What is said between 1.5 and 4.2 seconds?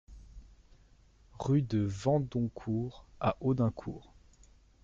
de Vandoncourt à Audincourt